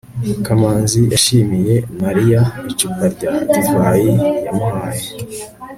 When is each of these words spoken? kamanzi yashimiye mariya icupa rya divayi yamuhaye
kamanzi 0.45 0.99
yashimiye 1.13 1.75
mariya 2.01 2.41
icupa 2.71 3.05
rya 3.15 3.31
divayi 3.51 4.13
yamuhaye 4.45 5.07